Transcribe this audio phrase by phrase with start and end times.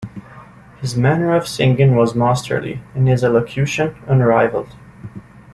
[0.79, 4.75] His manner of singing was masterly and his elocution unrivalled.